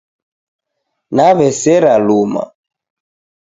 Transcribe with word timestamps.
Naw'esera 1.15 1.93
luma 2.07 2.43